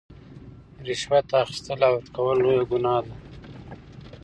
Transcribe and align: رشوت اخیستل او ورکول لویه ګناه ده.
رشوت 0.87 1.27
اخیستل 1.43 1.79
او 1.87 1.93
ورکول 1.99 2.37
لویه 2.43 2.63
ګناه 2.71 3.01
ده. 3.07 3.15